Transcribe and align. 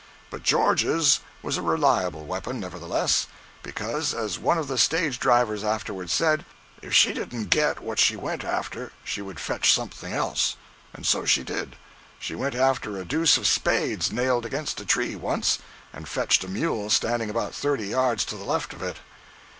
But 0.31 0.41
George's 0.41 1.19
was 1.43 1.57
a 1.57 1.61
reliable 1.61 2.25
weapon, 2.25 2.59
nevertheless, 2.59 3.27
because, 3.61 4.15
as 4.15 4.39
one 4.39 4.57
of 4.57 4.67
the 4.67 4.79
stage 4.79 5.19
drivers 5.19 5.63
afterward 5.63 6.09
said, 6.09 6.43
"If 6.81 6.91
she 6.95 7.13
didn't 7.13 7.51
get 7.51 7.81
what 7.81 7.99
she 7.99 8.15
went 8.15 8.43
after, 8.43 8.93
she 9.03 9.21
would 9.21 9.39
fetch 9.39 9.71
something 9.71 10.11
else." 10.11 10.55
And 10.91 11.05
so 11.05 11.23
she 11.25 11.43
did. 11.43 11.75
She 12.17 12.33
went 12.33 12.55
after 12.55 12.97
a 12.97 13.05
deuce 13.05 13.37
of 13.37 13.45
spades 13.45 14.11
nailed 14.11 14.43
against 14.43 14.81
a 14.81 14.85
tree, 14.85 15.15
once, 15.15 15.59
and 15.93 16.07
fetched 16.09 16.43
a 16.43 16.47
mule 16.47 16.89
standing 16.89 17.29
about 17.29 17.53
thirty 17.53 17.85
yards 17.85 18.25
to 18.25 18.35
the 18.37 18.43
left 18.43 18.73
of 18.73 18.81
it. 18.81 18.97